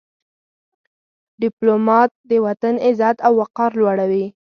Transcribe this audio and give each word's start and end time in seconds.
ډيپلومات 1.41 2.11
د 2.29 2.31
وطن 2.45 2.73
عزت 2.85 3.17
او 3.25 3.31
وقار 3.41 3.71
لوړوي. 3.79 4.25